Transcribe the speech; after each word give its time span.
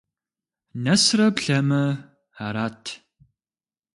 Нэсрэ 0.83 1.27
плъэмэ- 1.37 1.83
арат. 2.45 2.83